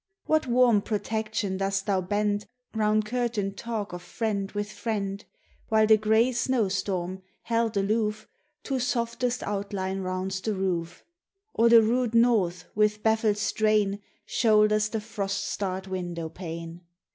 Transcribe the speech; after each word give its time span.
What 0.25 0.47
warm 0.47 0.81
protection 0.81 1.57
dost 1.57 1.85
thou 1.85 2.01
bend 2.01 2.47
Hound 2.73 3.05
curtained 3.05 3.55
talk 3.55 3.93
of 3.93 4.01
friend 4.01 4.51
with 4.53 4.71
friend, 4.71 5.23
While 5.69 5.85
the 5.85 5.95
gray 5.97 6.31
snow 6.31 6.69
storm, 6.69 7.21
held 7.43 7.77
aloof, 7.77 8.27
To 8.63 8.79
softest 8.79 9.43
outline 9.43 9.99
rounds 9.99 10.41
the 10.41 10.55
roof, 10.55 11.05
Or 11.53 11.69
the 11.69 11.83
rude 11.83 12.15
North 12.15 12.65
with 12.73 13.03
battled 13.03 13.37
strain 13.37 14.01
Shoulders 14.25 14.89
the 14.89 15.01
frost 15.01 15.43
starred 15.45 15.85
window 15.85 16.29
pane 16.29 16.81